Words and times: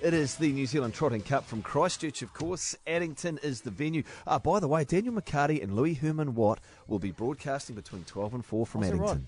It 0.00 0.14
is 0.14 0.36
the 0.36 0.52
New 0.52 0.66
Zealand 0.66 0.94
Trotting 0.94 1.22
Cup 1.22 1.44
from 1.44 1.60
Christchurch, 1.60 2.22
of 2.22 2.32
course. 2.32 2.76
Addington 2.86 3.40
is 3.42 3.62
the 3.62 3.70
venue. 3.72 4.04
Uh, 4.28 4.38
by 4.38 4.60
the 4.60 4.68
way, 4.68 4.84
Daniel 4.84 5.12
McHardy 5.12 5.60
and 5.60 5.74
Louis 5.74 5.94
Herman 5.94 6.36
Watt 6.36 6.60
will 6.86 7.00
be 7.00 7.10
broadcasting 7.10 7.74
between 7.74 8.04
12 8.04 8.34
and 8.34 8.44
4 8.44 8.64
from 8.64 8.84
Oh, 8.84 8.86
is 8.86 8.92
right? 8.92 9.18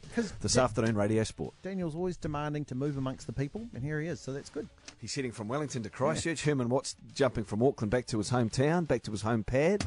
This 0.40 0.52
Dan- 0.54 0.64
afternoon, 0.64 0.94
Radio 0.96 1.24
Sport. 1.24 1.54
Daniel's 1.62 1.96
always 1.96 2.16
demanding 2.16 2.64
to 2.66 2.76
move 2.76 2.96
amongst 2.96 3.26
the 3.26 3.32
people, 3.32 3.66
and 3.74 3.82
here 3.82 4.00
he 4.00 4.06
is, 4.06 4.20
so 4.20 4.32
that's 4.32 4.48
good. 4.48 4.68
He's 5.00 5.12
heading 5.12 5.32
from 5.32 5.48
Wellington 5.48 5.82
to 5.82 5.90
Christchurch. 5.90 6.44
Herman 6.44 6.68
Watt's 6.68 6.94
jumping 7.16 7.44
from 7.44 7.64
Auckland 7.64 7.90
back 7.90 8.06
to 8.06 8.18
his 8.18 8.30
hometown, 8.30 8.86
back 8.86 9.02
to 9.02 9.10
his 9.10 9.22
home 9.22 9.42
pad. 9.42 9.84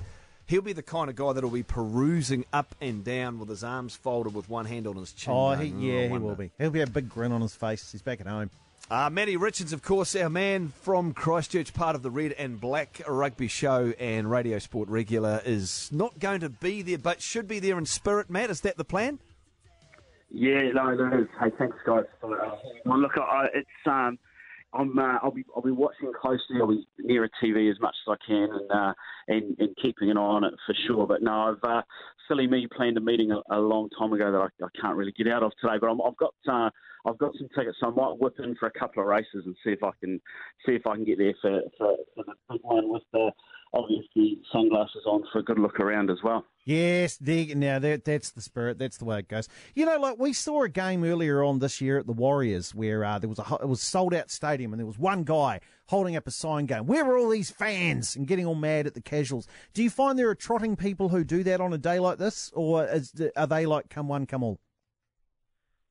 He'll 0.47 0.61
be 0.61 0.73
the 0.73 0.83
kind 0.83 1.09
of 1.09 1.15
guy 1.15 1.31
that'll 1.31 1.49
be 1.49 1.63
perusing 1.63 2.43
up 2.51 2.75
and 2.81 3.05
down 3.05 3.39
with 3.39 3.47
his 3.47 3.63
arms 3.63 3.95
folded 3.95 4.35
with 4.35 4.49
one 4.49 4.65
hand 4.65 4.85
on 4.87 4.97
his 4.97 5.13
chin. 5.13 5.31
Oh, 5.33 5.53
he, 5.53 5.67
yeah, 5.67 6.01
I 6.01 6.07
he 6.09 6.17
will 6.17 6.35
be. 6.35 6.51
He'll 6.57 6.71
be 6.71 6.81
a 6.81 6.87
big 6.87 7.07
grin 7.07 7.31
on 7.31 7.39
his 7.39 7.55
face. 7.55 7.89
He's 7.93 8.01
back 8.01 8.19
at 8.19 8.27
home. 8.27 8.49
Uh, 8.91 9.09
Matty 9.09 9.37
Richens, 9.37 9.71
of 9.71 9.81
course, 9.81 10.15
our 10.15 10.29
man 10.29 10.67
from 10.81 11.13
Christchurch, 11.13 11.73
part 11.73 11.95
of 11.95 12.03
the 12.03 12.11
Red 12.11 12.33
and 12.33 12.59
Black 12.59 13.01
Rugby 13.07 13.47
Show 13.47 13.93
and 13.97 14.29
Radio 14.29 14.59
Sport 14.59 14.89
regular, 14.89 15.41
is 15.45 15.89
not 15.91 16.19
going 16.19 16.41
to 16.41 16.49
be 16.49 16.81
there, 16.81 16.97
but 16.97 17.21
should 17.21 17.47
be 17.47 17.59
there 17.59 17.77
in 17.77 17.85
spirit. 17.85 18.29
Matt, 18.29 18.49
is 18.49 18.61
that 18.61 18.77
the 18.77 18.83
plan? 18.83 19.19
Yeah, 20.29 20.71
no, 20.73 20.97
there 20.97 21.21
is. 21.21 21.27
Hey, 21.39 21.51
thanks, 21.57 21.77
guys. 21.85 22.03
Uh, 22.21 22.27
well, 22.85 22.99
look, 22.99 23.17
I, 23.17 23.47
it's 23.53 23.69
um, 23.85 24.19
I'm 24.73 24.97
uh, 24.97 25.17
I'll 25.21 25.31
be 25.31 25.45
I'll 25.55 25.61
be 25.61 25.71
watching 25.71 26.11
closely. 26.19 26.57
I'll 26.59 26.67
be 26.67 26.85
near 26.99 27.23
a 27.23 27.29
TV 27.43 27.71
as 27.71 27.79
much 27.79 27.95
as 28.07 28.17
I 28.19 28.25
can, 28.27 28.49
and 28.51 28.71
uh, 28.71 28.93
and 29.27 29.55
and 29.59 29.75
keeping 29.81 30.09
an 30.09 30.17
eye 30.17 30.21
on 30.21 30.43
it 30.43 30.53
for 30.65 30.75
sure. 30.87 31.07
But 31.07 31.21
no, 31.21 31.31
I've 31.31 31.63
uh, 31.63 31.81
silly 32.27 32.47
me 32.47 32.67
planned 32.75 32.97
a 32.97 33.01
meeting 33.01 33.31
a, 33.31 33.55
a 33.55 33.59
long 33.59 33.89
time 33.97 34.11
ago 34.11 34.31
that 34.31 34.39
I, 34.39 34.65
I 34.65 34.81
can't 34.81 34.97
really 34.97 35.13
get 35.13 35.27
out 35.27 35.43
of 35.43 35.51
today. 35.61 35.75
But 35.79 35.87
I'm, 35.87 36.01
I've 36.01 36.17
got 36.17 36.33
uh, 36.51 36.69
I've 37.05 37.17
got 37.17 37.33
some 37.37 37.49
tickets, 37.55 37.77
so 37.79 37.87
I 37.87 37.89
might 37.91 38.19
whip 38.19 38.35
in 38.39 38.55
for 38.55 38.67
a 38.67 38.79
couple 38.79 39.03
of 39.03 39.07
races 39.07 39.43
and 39.45 39.55
see 39.63 39.71
if 39.71 39.83
I 39.83 39.91
can 39.99 40.21
see 40.65 40.73
if 40.73 40.87
I 40.87 40.95
can 40.95 41.03
get 41.03 41.17
there 41.17 41.33
for 41.41 41.61
for, 41.77 41.95
for 42.15 42.23
the 42.23 42.33
big 42.49 42.61
one 42.63 42.89
with 42.91 43.03
the 43.11 43.31
obviously 43.73 44.39
sunglasses 44.51 45.03
on 45.05 45.23
for 45.31 45.39
a 45.39 45.43
good 45.43 45.59
look 45.59 45.79
around 45.79 46.09
as 46.09 46.19
well. 46.23 46.45
Yes, 46.65 47.17
dig. 47.17 47.57
Now 47.57 47.79
that 47.79 48.05
that's 48.05 48.31
the 48.31 48.41
spirit. 48.41 48.77
That's 48.79 48.97
the 48.97 49.05
way 49.05 49.19
it 49.19 49.27
goes. 49.27 49.49
You 49.75 49.85
know, 49.85 49.97
like 49.97 50.17
we 50.17 50.31
saw 50.31 50.63
a 50.63 50.69
game 50.69 51.03
earlier 51.03 51.43
on 51.43 51.59
this 51.59 51.81
year 51.81 51.97
at 51.97 52.07
the 52.07 52.13
Warriors 52.13 52.73
where 52.73 53.03
uh, 53.03 53.19
there 53.19 53.29
was 53.29 53.39
a 53.39 53.57
it 53.61 53.67
was 53.67 53.81
sold 53.81 54.13
out 54.13 54.31
stadium 54.31 54.71
and 54.71 54.79
there 54.79 54.87
was 54.87 54.97
one 54.97 55.23
guy 55.23 55.59
holding 55.87 56.15
up 56.15 56.25
a 56.25 56.31
sign 56.31 56.67
going, 56.67 56.85
"Where 56.85 57.05
are 57.05 57.17
all 57.17 57.29
these 57.29 57.51
fans?" 57.51 58.15
and 58.15 58.27
getting 58.27 58.45
all 58.45 58.55
mad 58.55 58.87
at 58.87 58.93
the 58.93 59.01
casuals. 59.01 59.47
Do 59.73 59.83
you 59.83 59.89
find 59.89 60.17
there 60.17 60.29
are 60.29 60.35
trotting 60.35 60.77
people 60.77 61.09
who 61.09 61.25
do 61.25 61.43
that 61.43 61.59
on 61.59 61.73
a 61.73 61.77
day 61.77 61.99
like 61.99 62.17
this, 62.17 62.51
or 62.55 62.85
is, 62.85 63.13
are 63.35 63.47
they 63.47 63.65
like 63.65 63.89
come 63.89 64.07
one, 64.07 64.25
come 64.25 64.43
all? 64.43 64.59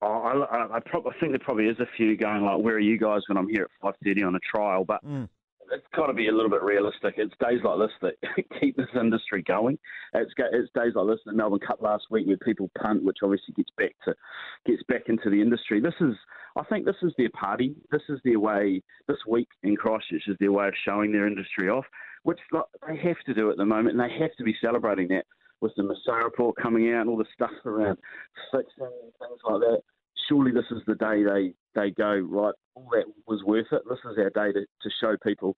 I, 0.06 0.32
I, 0.50 0.76
I, 0.76 0.80
prob- 0.80 1.06
I 1.06 1.12
think 1.20 1.32
there 1.32 1.38
probably 1.38 1.66
is 1.66 1.78
a 1.80 1.86
few 1.96 2.16
going 2.16 2.42
like, 2.44 2.58
"Where 2.60 2.74
are 2.74 2.80
you 2.80 2.98
guys?" 2.98 3.22
when 3.28 3.36
I'm 3.38 3.48
here 3.48 3.64
at 3.64 3.70
five 3.80 3.94
thirty 4.04 4.22
on 4.22 4.34
a 4.34 4.40
trial, 4.40 4.84
but 4.84 5.04
Mm. 5.04 5.28
it's 5.72 5.86
got 5.96 6.06
to 6.06 6.12
be 6.12 6.28
a 6.28 6.32
little 6.32 6.50
bit 6.50 6.62
realistic. 6.62 7.14
It's 7.16 7.32
days 7.40 7.60
like 7.64 7.78
this 7.78 7.92
that 8.02 8.44
keep 8.60 8.76
this 8.76 8.88
industry 8.98 9.42
going. 9.42 9.78
It's 10.14 10.32
it's 10.38 10.70
days 10.74 10.92
like 10.94 11.06
this, 11.06 11.20
the 11.24 11.32
Melbourne 11.32 11.60
Cup 11.66 11.80
last 11.82 12.04
week, 12.10 12.26
where 12.26 12.36
people 12.38 12.70
punt, 12.80 13.04
which 13.04 13.18
obviously 13.22 13.54
gets 13.54 13.70
back 13.78 13.94
to 14.04 14.14
gets 14.66 14.82
back 14.84 15.02
into 15.08 15.30
the 15.30 15.40
industry. 15.40 15.80
This 15.80 15.94
is, 16.00 16.14
I 16.56 16.64
think, 16.64 16.84
this 16.84 16.96
is 17.02 17.12
their 17.16 17.30
party. 17.30 17.74
This 17.90 18.02
is 18.08 18.18
their 18.24 18.40
way. 18.40 18.82
This 19.08 19.18
week 19.28 19.48
in 19.62 19.76
Christchurch 19.76 20.24
is 20.26 20.36
their 20.40 20.52
way 20.52 20.68
of 20.68 20.74
showing 20.84 21.12
their 21.12 21.26
industry 21.26 21.68
off, 21.68 21.84
which 22.24 22.40
like, 22.50 22.64
they 22.86 22.96
have 22.96 23.16
to 23.26 23.34
do 23.34 23.50
at 23.50 23.56
the 23.56 23.64
moment, 23.64 23.98
and 23.98 24.00
they 24.00 24.14
have 24.18 24.34
to 24.38 24.44
be 24.44 24.54
celebrating 24.60 25.08
that 25.08 25.26
with 25.62 25.72
the 25.76 25.82
Messara 25.82 26.24
report 26.24 26.56
coming 26.60 26.92
out 26.92 27.02
and 27.02 27.10
all 27.10 27.16
the 27.16 27.24
stuff 27.34 27.50
around 27.64 27.96
fixing 28.50 28.84
and 28.84 29.12
things 29.18 29.40
like 29.44 29.60
that 29.60 29.80
surely 30.28 30.52
this 30.52 30.64
is 30.70 30.82
the 30.86 30.94
day 30.94 31.22
they, 31.22 31.54
they 31.74 31.90
go, 31.90 32.16
right, 32.16 32.54
all 32.74 32.88
that 32.92 33.04
was 33.26 33.42
worth 33.44 33.66
it. 33.72 33.82
This 33.88 33.98
is 34.10 34.18
our 34.18 34.30
day 34.30 34.52
to, 34.52 34.60
to 34.60 34.90
show 35.00 35.16
people 35.24 35.56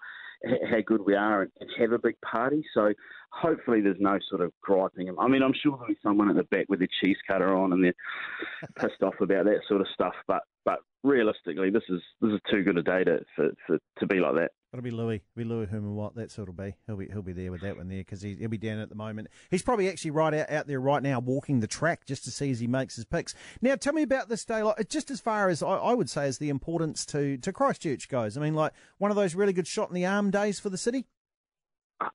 how 0.71 0.81
good 0.85 1.05
we 1.05 1.15
are 1.15 1.43
and, 1.43 1.51
and 1.61 1.71
have 1.79 1.93
a 1.93 1.99
big 1.99 2.21
party. 2.21 2.65
So 2.75 2.93
hopefully 3.31 3.81
there's 3.81 3.97
no 4.01 4.19
sort 4.29 4.43
of 4.43 4.53
griping. 4.63 5.15
I 5.19 5.29
mean, 5.29 5.43
I'm 5.43 5.55
sure 5.55 5.73
there'll 5.73 5.87
be 5.87 5.99
someone 6.03 6.31
at 6.31 6.37
the 6.37 6.45
back 6.45 6.67
with 6.69 6.81
their 6.81 6.89
cheese 7.03 7.17
cutter 7.29 7.55
on 7.55 7.73
and 7.73 7.85
they're 7.85 7.95
pissed 8.79 9.03
off 9.03 9.15
about 9.21 9.47
that 9.47 9.61
sort 9.69 9.81
of 9.81 9.87
stuff. 9.95 10.15
But 10.27 10.43
but 10.65 10.79
realistically, 11.03 11.71
this 11.71 11.85
is 11.89 12.01
this 12.21 12.33
is 12.33 12.41
too 12.51 12.63
good 12.63 12.79
a 12.79 12.83
day 12.83 13.05
to 13.05 13.21
for, 13.37 13.51
for, 13.67 13.79
to 13.99 14.07
be 14.07 14.19
like 14.19 14.35
that. 14.35 14.51
It'll 14.75 14.83
be 14.83 14.91
Louis, 14.91 15.23
It'll 15.37 15.37
be 15.37 15.45
Louis 15.45 15.67
Herman 15.67 15.95
Watt. 15.95 16.17
That's 16.17 16.37
it'll 16.37 16.53
be. 16.53 16.75
He'll 16.89 16.97
be 16.97 17.07
he'll 17.07 17.23
be 17.23 17.33
there 17.33 17.53
with 17.53 17.61
that 17.61 17.77
one 17.77 17.87
there 17.87 17.99
because 17.99 18.23
he, 18.23 18.35
he'll 18.35 18.49
be 18.49 18.59
down 18.59 18.81
at 18.81 18.89
the 18.89 18.97
moment. 18.97 19.29
He's 19.49 19.63
probably 19.63 19.89
actually 19.89 20.11
right 20.11 20.35
out, 20.35 20.51
out 20.51 20.67
there 20.67 20.81
right 20.81 21.01
now 21.01 21.21
walking 21.21 21.61
the 21.61 21.69
track 21.69 22.07
just 22.07 22.25
to 22.25 22.33
see 22.33 22.51
as 22.51 22.59
he 22.59 22.67
makes 22.67 22.97
his 22.97 23.05
picks. 23.05 23.37
Now, 23.63 23.77
tell 23.77 23.93
me 23.93 24.03
about 24.03 24.29
this 24.29 24.45
day. 24.45 24.65
Like 24.65 24.89
just 24.89 25.13
as 25.13 25.21
far 25.21 25.49
as 25.49 25.63
I, 25.63 25.77
I 25.77 25.95
would 25.95 26.11
say, 26.11 26.27
as 26.27 26.39
the 26.39 26.49
importance 26.49 27.07
to 27.07 27.37
to 27.39 27.53
Christchurch 27.53 28.09
goes. 28.09 28.37
I 28.37 28.41
mean, 28.41 28.55
like 28.55 28.73
one 28.99 29.13
of 29.13 29.17
those 29.17 29.37
really 29.37 29.53
good 29.53 29.69
shot 29.69 29.91
in 29.91 29.95
the 29.95 30.07
arm 30.07 30.33
days 30.33 30.59
for 30.59 30.71
the 30.71 30.79
city. 30.79 31.07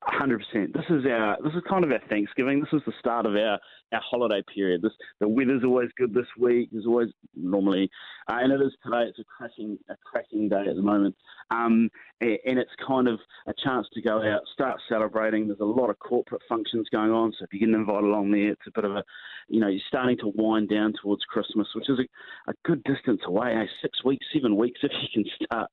Hundred 0.01 0.43
percent. 0.45 0.73
This 0.73 0.85
is 0.89 1.05
our 1.05 1.37
this 1.43 1.53
is 1.53 1.61
kind 1.69 1.83
of 1.83 1.91
our 1.91 2.01
Thanksgiving. 2.09 2.59
This 2.59 2.73
is 2.73 2.81
the 2.85 2.93
start 2.99 3.25
of 3.25 3.35
our, 3.35 3.59
our 3.93 4.01
holiday 4.01 4.43
period. 4.53 4.81
This 4.81 4.91
the 5.19 5.27
weather's 5.27 5.63
always 5.63 5.89
good 5.97 6.13
this 6.13 6.27
week. 6.37 6.69
There's 6.71 6.85
always 6.85 7.09
normally, 7.35 7.89
uh, 8.29 8.37
and 8.41 8.51
it 8.51 8.61
is 8.61 8.73
today. 8.83 9.03
It's 9.03 9.19
a 9.19 9.23
cracking 9.23 9.77
a 9.89 9.95
cracking 10.05 10.49
day 10.49 10.65
at 10.69 10.75
the 10.75 10.81
moment, 10.81 11.15
um, 11.51 11.89
and, 12.21 12.59
it's 12.59 12.71
kind 12.85 13.07
of 13.07 13.19
a 13.47 13.53
chance 13.63 13.87
to 13.93 14.01
go 14.01 14.21
out, 14.21 14.41
start 14.53 14.79
celebrating. 14.89 15.47
There's 15.47 15.59
a 15.61 15.65
lot 15.65 15.89
of 15.89 15.97
corporate 15.99 16.41
functions 16.49 16.87
going 16.91 17.11
on, 17.11 17.31
so 17.37 17.45
if 17.45 17.53
you 17.53 17.59
get 17.59 17.69
invited 17.69 18.03
along 18.03 18.31
there, 18.31 18.51
it's 18.51 18.67
a 18.67 18.71
bit 18.75 18.83
of 18.83 18.95
a, 18.95 19.03
you 19.47 19.59
know, 19.59 19.67
you're 19.67 19.81
starting 19.87 20.17
to 20.17 20.31
wind 20.35 20.69
down 20.69 20.93
towards 21.01 21.23
Christmas, 21.23 21.67
which 21.73 21.89
is 21.89 21.99
a, 21.99 22.51
a 22.51 22.53
good 22.65 22.83
distance 22.83 23.21
away. 23.25 23.53
Eh? 23.55 23.65
Six 23.81 24.03
weeks, 24.03 24.25
seven 24.33 24.57
weeks, 24.57 24.81
if 24.83 24.91
you 25.01 25.07
can 25.13 25.31
start 25.45 25.68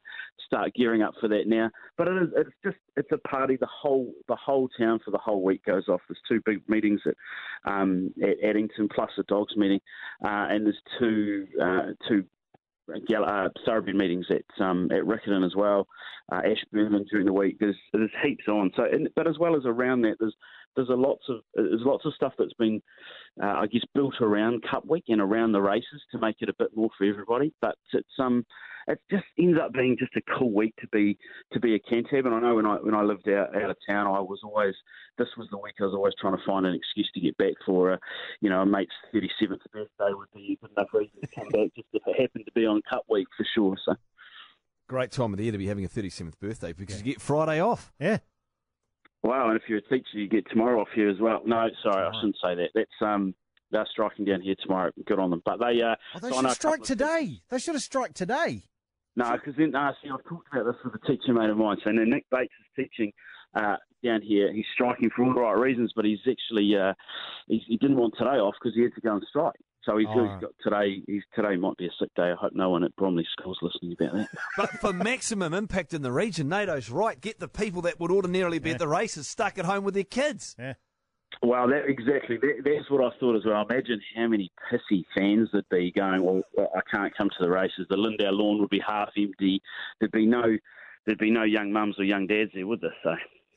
start 0.56 0.74
gearing 0.74 1.02
up 1.02 1.14
for 1.20 1.28
that 1.28 1.46
now. 1.46 1.70
But 1.96 2.08
it 2.08 2.22
is, 2.22 2.28
it's 2.36 2.50
just 2.64 2.76
it's 2.96 3.12
a 3.12 3.18
party. 3.28 3.56
The 3.56 3.66
whole 3.66 4.12
the 4.28 4.36
whole 4.36 4.68
town 4.78 5.00
for 5.04 5.10
the 5.10 5.18
whole 5.18 5.42
week 5.42 5.64
goes 5.64 5.88
off. 5.88 6.00
There's 6.08 6.18
two 6.28 6.40
big 6.44 6.62
meetings 6.68 7.00
at 7.06 7.14
um, 7.70 8.12
at 8.22 8.42
Addington 8.42 8.88
plus 8.94 9.10
a 9.18 9.22
dogs 9.24 9.56
meeting, 9.56 9.80
uh, 10.24 10.48
and 10.50 10.64
there's 10.64 10.80
two 10.98 11.46
uh, 11.62 11.92
two 12.08 12.24
Gal- 13.08 13.24
uh, 13.24 13.48
thoroughbred 13.64 13.96
meetings 13.96 14.26
at 14.30 14.64
um, 14.64 14.88
at 14.92 15.02
Riccarton 15.02 15.44
as 15.44 15.56
well, 15.56 15.88
uh, 16.30 16.36
Ashburn 16.36 17.04
during 17.10 17.26
the 17.26 17.32
week. 17.32 17.56
There's 17.58 17.76
there's 17.92 18.10
heaps 18.22 18.46
on. 18.48 18.70
So, 18.76 18.84
and, 18.84 19.08
but 19.16 19.26
as 19.26 19.38
well 19.38 19.56
as 19.56 19.62
around 19.66 20.02
that, 20.02 20.16
there's 20.20 20.36
there's 20.76 20.88
a 20.88 20.94
lots 20.94 21.24
of 21.28 21.40
there's 21.54 21.80
lots 21.84 22.04
of 22.04 22.14
stuff 22.14 22.34
that's 22.38 22.52
been, 22.54 22.80
uh, 23.42 23.46
I 23.46 23.66
guess, 23.66 23.82
built 23.94 24.14
around 24.20 24.64
Cup 24.68 24.86
Week 24.86 25.04
and 25.08 25.20
around 25.20 25.52
the 25.52 25.60
races 25.60 26.02
to 26.12 26.18
make 26.18 26.36
it 26.40 26.48
a 26.48 26.54
bit 26.58 26.70
more 26.74 26.90
for 26.96 27.04
everybody. 27.04 27.52
But 27.60 27.76
it's 27.92 28.08
um 28.18 28.44
it 28.88 29.00
just 29.10 29.24
ends 29.38 29.58
up 29.60 29.72
being 29.72 29.96
just 29.98 30.14
a 30.16 30.38
cool 30.38 30.52
week 30.52 30.74
to 30.80 30.86
be 30.88 31.18
to 31.52 31.60
be 31.60 31.74
a 31.74 31.78
Cantab. 31.78 32.24
And 32.26 32.34
I 32.34 32.40
know 32.40 32.54
when 32.54 32.66
I 32.66 32.76
when 32.76 32.94
I 32.94 33.02
lived 33.02 33.28
out 33.28 33.54
out 33.56 33.70
of 33.70 33.76
town, 33.88 34.06
I 34.06 34.20
was 34.20 34.40
always 34.44 34.74
this 35.18 35.28
was 35.36 35.48
the 35.50 35.58
week 35.58 35.74
I 35.80 35.84
was 35.84 35.94
always 35.94 36.14
trying 36.20 36.36
to 36.36 36.42
find 36.46 36.66
an 36.66 36.74
excuse 36.74 37.10
to 37.14 37.20
get 37.20 37.36
back 37.36 37.54
for 37.64 37.92
a 37.92 37.98
you 38.40 38.48
know 38.48 38.62
a 38.62 38.66
mate's 38.66 38.94
thirty 39.12 39.30
seventh 39.40 39.62
birthday 39.72 40.12
would 40.12 40.28
be 40.34 40.58
a 40.58 40.66
good 40.66 40.72
enough 40.76 40.88
reason 40.92 41.20
to 41.20 41.28
come 41.34 41.48
back 41.48 41.74
just 41.74 41.88
if 41.92 42.02
it 42.06 42.20
happened 42.20 42.46
to 42.46 42.52
be 42.52 42.66
on 42.66 42.80
Cup 42.88 43.04
Week 43.08 43.26
for 43.36 43.46
sure. 43.54 43.76
So. 43.84 43.94
Great 44.88 45.10
time 45.10 45.32
of 45.32 45.38
the 45.38 45.42
year 45.42 45.50
to 45.50 45.58
be 45.58 45.66
having 45.66 45.84
a 45.84 45.88
37th 45.88 46.38
birthday 46.38 46.72
because 46.72 46.98
you 46.98 47.02
get 47.02 47.20
Friday 47.20 47.60
off. 47.60 47.92
Yeah. 47.98 48.18
Wow, 49.26 49.48
and 49.48 49.56
if 49.56 49.64
you're 49.68 49.78
a 49.78 49.82
teacher, 49.82 50.06
you 50.14 50.28
get 50.28 50.48
tomorrow 50.48 50.80
off 50.80 50.88
here 50.94 51.08
as 51.08 51.18
well. 51.20 51.42
No, 51.44 51.68
sorry, 51.82 52.06
I 52.06 52.12
shouldn't 52.20 52.36
say 52.40 52.54
that. 52.54 52.68
That's 52.76 52.90
um, 53.00 53.34
they're 53.72 53.86
striking 53.90 54.24
down 54.24 54.40
here 54.40 54.54
tomorrow. 54.62 54.92
Good 55.04 55.18
on 55.18 55.30
them. 55.30 55.42
But 55.44 55.58
they 55.58 55.82
uh, 55.82 55.96
Oh, 56.14 56.18
they 56.20 56.28
so 56.28 56.34
should 56.36 56.42
know 56.42 56.48
have 56.48 56.52
a 56.52 56.54
strike 56.54 56.82
today. 56.84 57.42
They 57.50 57.58
should 57.58 57.74
have 57.74 57.82
strike 57.82 58.14
today. 58.14 58.62
No, 59.16 59.32
because 59.32 59.56
then 59.58 59.74
uh, 59.74 59.92
see, 60.00 60.10
I've 60.10 60.22
talked 60.28 60.46
about 60.52 60.66
this 60.66 60.76
with 60.84 60.94
a 60.94 61.06
teacher 61.06 61.32
mate 61.32 61.50
of 61.50 61.56
mine. 61.56 61.76
So 61.82 61.90
now 61.90 62.04
Nick 62.04 62.26
Bates 62.30 62.52
is 62.60 62.84
teaching 62.84 63.12
uh, 63.56 63.76
down 64.04 64.22
here. 64.22 64.52
He's 64.52 64.64
striking 64.74 65.10
for 65.10 65.24
all 65.24 65.34
the 65.34 65.40
right 65.40 65.58
reasons, 65.58 65.92
but 65.96 66.04
he's 66.04 66.20
actually 66.30 66.76
uh, 66.76 66.94
he's, 67.48 67.62
he 67.66 67.78
didn't 67.78 67.96
want 67.96 68.14
today 68.16 68.38
off 68.38 68.54
because 68.62 68.76
he 68.76 68.82
had 68.82 68.94
to 68.94 69.00
go 69.00 69.14
and 69.14 69.26
strike. 69.28 69.58
So 69.86 69.96
he's, 69.98 70.06
Oh. 70.10 70.24
he's 70.24 70.40
got 70.40 70.50
today. 70.62 71.02
He's 71.06 71.22
today 71.34 71.56
might 71.56 71.76
be 71.76 71.86
a 71.86 71.90
sick 71.98 72.10
day. 72.16 72.30
I 72.30 72.34
hope 72.34 72.52
no 72.54 72.70
one 72.70 72.82
at 72.84 72.94
Bromley 72.96 73.26
School's 73.38 73.58
listening 73.62 73.96
about 73.98 74.14
that. 74.16 74.28
But 74.56 74.70
for 74.80 74.92
maximum 74.92 75.54
impact 75.54 75.94
in 75.94 76.02
the 76.02 76.12
region, 76.12 76.48
NATO's 76.48 76.90
right. 76.90 77.20
Get 77.20 77.38
the 77.40 77.48
people 77.48 77.82
that 77.82 77.98
would 78.00 78.10
ordinarily 78.10 78.58
be 78.58 78.72
at 78.72 78.78
the 78.78 78.88
races 78.88 79.28
stuck 79.28 79.58
at 79.58 79.64
home 79.64 79.84
with 79.84 79.94
their 79.94 80.04
kids. 80.04 80.56
Yeah. 80.58 80.74
Well, 81.42 81.68
that 81.68 81.84
exactly. 81.86 82.36
That, 82.38 82.62
that's 82.64 82.90
what 82.90 83.02
I 83.04 83.16
thought 83.18 83.36
as 83.36 83.44
well. 83.44 83.64
Imagine 83.68 84.00
how 84.16 84.26
many 84.28 84.50
pissy 84.72 85.04
fans 85.14 85.48
there'd 85.52 85.68
be 85.70 85.92
going. 85.92 86.22
Well, 86.24 86.42
I 86.58 86.80
can't 86.90 87.14
come 87.16 87.28
to 87.28 87.44
the 87.44 87.50
races. 87.50 87.86
The 87.90 87.96
Lindauer 87.96 88.32
lawn 88.32 88.58
would 88.60 88.70
be 88.70 88.80
half 88.86 89.10
empty. 89.16 89.60
There'd 90.00 90.12
be 90.12 90.24
no, 90.26 90.56
there'd 91.04 91.18
be 91.18 91.30
no 91.30 91.42
young 91.42 91.72
mums 91.72 91.96
or 91.98 92.04
young 92.04 92.26
dads 92.26 92.52
there, 92.54 92.66
would 92.66 92.80
there? 92.80 92.94
So. 93.02 93.14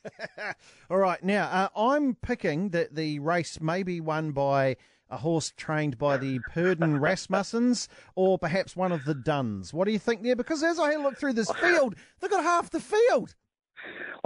All 0.90 0.98
right, 0.98 1.24
now 1.24 1.44
uh, 1.46 1.70
I'm 1.76 2.16
picking 2.16 2.70
that 2.70 2.96
the 2.96 3.20
race 3.20 3.62
may 3.62 3.84
be 3.84 4.02
won 4.02 4.32
by 4.32 4.76
a 5.10 5.18
horse 5.18 5.52
trained 5.58 5.98
by 5.98 6.18
the 6.18 6.40
Purdon 6.52 7.00
Rasmussens 7.00 7.88
or 8.16 8.38
perhaps 8.38 8.76
one 8.76 8.92
of 8.92 9.06
the 9.06 9.16
Dunns. 9.16 9.74
What 9.74 9.86
do 9.86 9.92
you 9.92 10.00
think 10.00 10.24
there? 10.24 10.36
Because 10.36 10.64
as 10.64 10.80
I 10.80 10.96
look 10.96 11.18
through 11.18 11.34
this 11.34 11.52
field, 11.52 11.96
they've 12.20 12.30
got 12.30 12.44
half 12.44 12.70
the 12.70 12.80
field. 12.80 13.36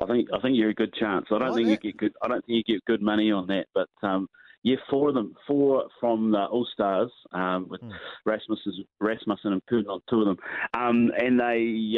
I 0.01 0.05
think 0.07 0.27
I 0.33 0.39
think 0.41 0.57
you're 0.57 0.69
a 0.69 0.73
good 0.73 0.93
chance. 0.93 1.27
I 1.31 1.37
don't 1.39 1.49
Like 1.49 1.55
think 1.55 1.67
that? 1.67 1.83
you 1.85 1.91
get 1.91 1.97
good. 1.99 2.13
I 2.23 2.27
don't 2.27 2.45
think 2.45 2.63
you 2.67 2.75
get 2.75 2.85
good 2.85 3.01
money 3.01 3.31
on 3.31 3.47
that. 3.47 3.67
But 3.73 3.89
um, 4.01 4.27
yeah, 4.63 4.77
four 4.89 5.09
of 5.09 5.15
them, 5.15 5.35
four 5.45 5.85
from 5.99 6.31
the 6.31 6.45
All 6.45 6.67
Stars 6.73 7.11
um, 7.33 7.67
with 7.69 7.81
Hmm. 7.81 7.91
Rasmussen, 8.25 8.85
Rasmussen 8.99 9.53
and 9.53 9.65
Purdon 9.67 9.91
on 9.91 10.01
two 10.09 10.21
of 10.21 10.25
them, 10.25 10.37
um, 10.73 11.11
and 11.17 11.39
they. 11.39 11.97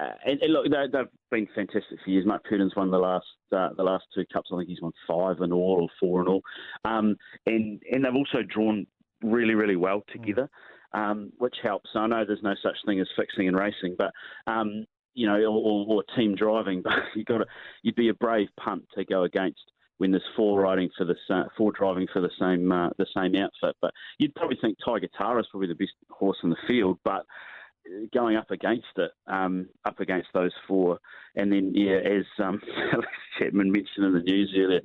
Uh, 0.00 0.12
and, 0.24 0.40
and, 0.42 0.52
look, 0.52 0.66
they, 0.70 0.98
have 0.98 1.08
been 1.30 1.48
fantastic 1.54 1.98
for 2.04 2.10
years. 2.10 2.24
Mark 2.24 2.44
Purdon's 2.44 2.76
won 2.76 2.90
the 2.90 2.98
last 2.98 3.26
uh, 3.56 3.70
the 3.76 3.82
last 3.82 4.04
two 4.14 4.24
cups. 4.32 4.50
I 4.52 4.58
think 4.58 4.68
he's 4.68 4.80
won 4.80 4.92
five 5.08 5.40
in 5.40 5.52
all 5.52 5.78
or 5.82 5.88
four 5.98 6.20
in 6.22 6.28
all. 6.28 6.42
Um, 6.84 7.16
and 7.46 7.82
and 7.90 8.04
they've 8.04 8.14
also 8.14 8.42
drawn 8.48 8.86
really 9.22 9.54
really 9.54 9.76
well 9.76 10.02
together, 10.12 10.48
um, 10.92 11.32
which 11.38 11.56
helps. 11.62 11.90
I 11.94 12.06
know 12.06 12.24
there's 12.24 12.42
no 12.42 12.54
such 12.62 12.76
thing 12.86 13.00
as 13.00 13.08
fixing 13.16 13.48
and 13.48 13.56
racing, 13.56 13.96
but 13.98 14.12
um, 14.46 14.84
you 15.14 15.26
know, 15.26 15.36
or, 15.36 15.86
or, 15.88 16.04
team 16.16 16.36
driving, 16.36 16.82
but 16.84 16.92
you 17.16 17.24
got 17.24 17.38
to 17.38 17.46
you'd 17.82 17.96
be 17.96 18.08
a 18.08 18.14
brave 18.14 18.48
punt 18.60 18.84
to 18.94 19.04
go 19.04 19.24
against 19.24 19.72
when 19.96 20.12
there's 20.12 20.22
four 20.36 20.60
riding 20.60 20.90
for 20.96 21.04
the 21.04 21.16
four 21.56 21.72
driving 21.72 22.06
for 22.12 22.20
the 22.20 22.30
same 22.40 22.70
uh, 22.70 22.90
the 22.98 23.06
same 23.16 23.34
outfit. 23.34 23.76
But 23.82 23.92
you'd 24.18 24.34
probably 24.36 24.58
think 24.60 24.78
Tiger 24.84 25.08
Tara 25.16 25.40
is 25.40 25.48
probably 25.50 25.68
the 25.68 25.74
best 25.74 25.94
horse 26.08 26.38
in 26.44 26.50
the 26.50 26.56
field, 26.68 26.98
but 27.04 27.26
going 28.12 28.36
up 28.36 28.50
against 28.50 28.86
it, 28.96 29.10
um, 29.26 29.68
up 29.84 30.00
against 30.00 30.28
those 30.34 30.52
four, 30.66 30.98
and 31.36 31.52
then 31.52 31.72
yeah, 31.74 31.96
as 31.96 32.24
um, 32.42 32.60
Alex 32.92 33.08
Chapman 33.38 33.72
mentioned 33.72 34.06
in 34.06 34.12
the 34.12 34.20
news 34.20 34.54
earlier, 34.56 34.80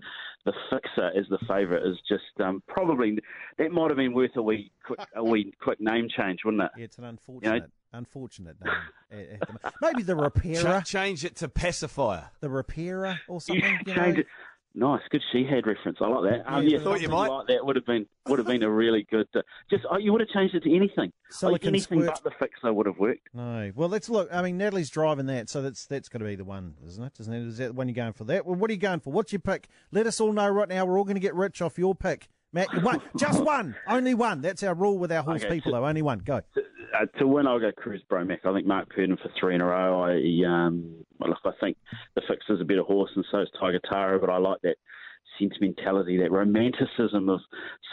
the 0.46 0.54
fixer 0.70 1.08
as 1.18 1.26
the 1.30 1.40
favourite 1.48 1.86
is 1.86 1.98
just 2.08 2.24
um, 2.44 2.62
probably 2.68 3.18
that 3.58 3.72
might 3.72 3.90
have 3.90 3.98
been 3.98 4.14
worth 4.14 4.36
a 4.36 4.42
wee 4.42 4.72
quick 4.86 5.00
a 5.16 5.24
wee 5.24 5.54
quick 5.62 5.80
name 5.80 6.08
change, 6.16 6.40
wouldn't 6.44 6.64
it? 6.64 6.72
Yeah, 6.78 6.86
it's 6.86 6.98
an 6.98 7.06
unfortunate. 7.06 7.54
You 7.54 7.60
know, 7.62 7.68
unfortunate 7.94 8.58
name. 8.64 9.40
Maybe 9.82 10.04
the 10.04 10.16
repairer. 10.16 10.82
Ch- 10.82 10.86
change 10.86 11.24
it 11.24 11.36
to 11.38 11.48
pacifier. 11.48 12.32
The 12.42 12.50
repairer 12.50 13.20
or 13.28 13.40
something. 13.40 13.64
You, 13.64 13.78
you 13.86 13.94
change 13.94 14.16
know? 14.16 14.22
it. 14.22 14.28
Nice, 14.76 15.02
good 15.12 15.22
Shihad 15.32 15.68
reference. 15.68 16.00
I 16.02 16.08
like 16.08 16.32
that. 16.32 16.52
Um, 16.52 16.68
yeah, 16.68 16.80
thought 16.80 17.00
you 17.00 17.08
might. 17.08 17.28
Like 17.28 17.48
that 17.48 17.64
would 17.64 17.76
have 17.76 17.86
been 17.86 18.08
would 18.28 18.40
have 18.40 18.48
been 18.48 18.64
a 18.64 18.70
really 18.70 19.06
good. 19.10 19.28
Uh, 19.36 19.42
just 19.70 19.84
oh, 19.90 19.98
you 19.98 20.12
would 20.12 20.22
have 20.22 20.30
changed 20.30 20.56
it 20.56 20.64
to 20.64 20.76
anything. 20.76 21.12
Silicon 21.30 21.54
like 21.54 21.66
anything 21.66 22.02
squirt. 22.02 22.20
but 22.24 22.24
the 22.24 22.36
fixer 22.40 22.74
would 22.74 22.88
have 22.88 22.98
worked. 22.98 23.30
No, 23.36 23.72
well 23.76 23.88
let's 23.88 24.10
look. 24.10 24.30
I 24.32 24.42
mean, 24.42 24.58
Natalie's 24.58 24.90
driving 24.90 25.28
that, 25.28 25.48
so 25.48 25.62
that's 25.62 25.86
that's 25.86 26.10
got 26.10 26.20
to 26.20 26.26
be 26.26 26.36
the 26.36 26.44
one, 26.44 26.74
isn't 26.88 27.04
it? 27.04 27.14
Isn't 27.20 27.34
it? 27.34 27.48
Is 27.48 27.58
that 27.60 27.68
the 27.68 27.74
one 27.74 27.88
you're 27.88 27.94
going 27.94 28.14
for? 28.14 28.24
That. 28.24 28.48
Well, 28.48 28.56
what 28.56 28.72
are 28.72 28.74
you 28.74 28.80
going 28.80 29.00
for? 29.00 29.14
What's 29.14 29.32
your 29.32 29.42
pick? 29.42 29.68
Let 29.92 30.08
us 30.08 30.20
all 30.20 30.34
know 30.34 30.50
right 30.50 30.70
now. 30.70 30.86
We're 30.86 30.98
all 30.98 31.06
going 31.06 31.16
to 31.16 31.22
get 31.22 31.36
rich 31.36 31.62
off 31.62 31.78
your 31.78 31.94
pick, 31.94 32.28
Matt. 32.52 32.68
One, 32.82 33.00
just 33.18 33.44
one, 33.44 33.76
only 33.88 34.16
one. 34.16 34.42
That's 34.42 34.64
our 34.64 34.74
rule 34.74 34.98
with 34.98 35.12
our 35.12 35.22
horse 35.22 35.44
okay, 35.44 35.54
people, 35.54 35.74
though. 35.74 35.86
Only 35.86 36.02
one. 36.02 36.20
Go. 36.20 36.42
Uh, 36.58 37.06
to 37.20 37.28
win, 37.28 37.46
I'll 37.46 37.60
go 37.60 37.72
Cruz 37.72 38.02
Bromac. 38.10 38.40
I 38.44 38.54
think 38.54 38.66
Mark 38.66 38.90
Purdon 38.90 39.18
for 39.18 39.30
three 39.40 39.54
in 39.54 39.62
a 39.62 39.66
row. 39.66 40.02
I 40.02 40.48
um, 40.48 41.03
look, 41.30 41.40
I 41.46 41.52
think 41.60 41.78
the 42.16 42.22
fixer's 42.28 42.62
a 42.62 42.66
better 42.66 42.84
horse, 42.84 43.12
and 43.16 43.26
so 43.32 43.40
is 43.40 43.50
Tiger 43.60 43.80
Tara. 43.90 44.20
But 44.20 44.30
I 44.30 44.38
like 44.38 44.62
that 44.64 44.76
sentimentality, 45.40 46.18
that 46.18 46.32
romanticism 46.32 47.30
of 47.30 47.40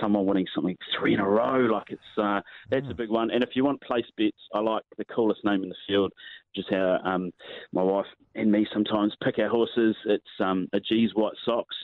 someone 0.00 0.27
winning 0.27 0.47
something 0.55 0.77
three 0.99 1.15
in 1.15 1.21
a 1.21 1.29
row. 1.29 1.61
Like 1.61 1.91
it's 1.91 2.03
uh, 2.19 2.41
that's 2.71 2.87
mm. 2.87 2.91
a 2.91 2.94
big 2.94 3.11
one. 3.11 3.31
And 3.31 3.43
if 3.43 3.50
you 3.55 3.65
want 3.65 3.81
place 3.82 4.05
bets, 4.17 4.37
I 4.55 4.61
like 4.61 4.82
the 4.99 5.05
coolest 5.05 5.41
name 5.44 5.62
in 5.62 5.69
the 5.69 5.75
field, 5.87 6.12
which 6.55 6.65
is 6.65 6.71
how 6.71 6.99
um, 7.05 7.31
my 7.73 7.82
wife 7.82 8.06
and 8.35 8.50
me 8.50 8.67
sometimes 8.73 9.15
pick 9.23 9.38
our 9.38 9.49
horses. 9.49 9.97
It's 10.06 10.25
um, 10.41 10.69
a 10.73 10.81
G's 10.81 11.11
White 11.15 11.35
Sox. 11.44 11.75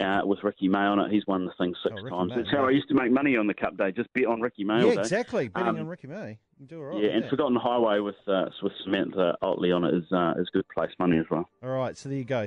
Uh, 0.00 0.20
with 0.24 0.38
Ricky 0.44 0.68
May 0.68 0.78
on 0.78 1.00
it, 1.00 1.10
he's 1.10 1.26
won 1.26 1.44
the 1.44 1.52
thing 1.58 1.74
six 1.82 1.94
oh, 2.04 2.08
times. 2.08 2.30
May, 2.30 2.42
That's 2.42 2.50
how 2.50 2.66
I 2.66 2.70
used 2.70 2.88
to 2.88 2.94
make 2.94 3.10
money 3.10 3.36
on 3.36 3.46
the 3.48 3.54
Cup 3.54 3.76
Day. 3.76 3.90
Just 3.90 4.12
bet 4.14 4.26
on 4.26 4.40
Ricky 4.40 4.62
May. 4.62 4.86
Yeah, 4.86 4.94
day. 4.94 5.00
exactly. 5.00 5.48
Betting 5.48 5.68
um, 5.68 5.76
on 5.80 5.86
Ricky 5.88 6.06
May. 6.06 6.38
do 6.66 6.78
all 6.78 6.86
right. 6.86 7.02
Yeah, 7.02 7.10
and 7.10 7.24
that. 7.24 7.30
Forgotten 7.30 7.56
Highway 7.56 7.98
with 7.98 8.16
uh, 8.28 8.46
with 8.62 8.72
Samantha 8.84 9.34
Ottley 9.42 9.72
on 9.72 9.84
it 9.84 9.94
is 9.94 10.04
uh, 10.12 10.34
is 10.38 10.48
good 10.52 10.66
place 10.68 10.90
money 10.98 11.18
as 11.18 11.26
well. 11.30 11.48
All 11.62 11.70
right, 11.70 11.96
so 11.96 12.08
there 12.08 12.18
you 12.18 12.24
go. 12.24 12.46